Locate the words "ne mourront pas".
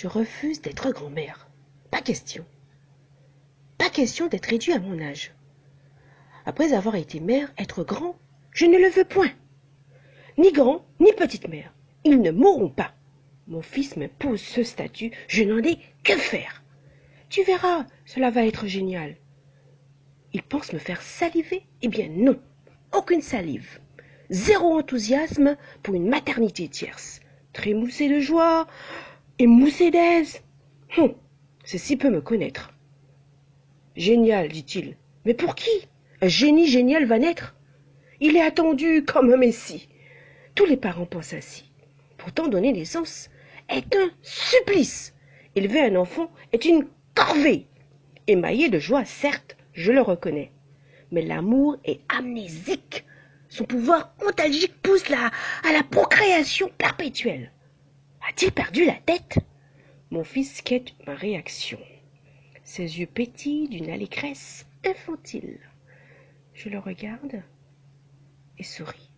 12.22-12.94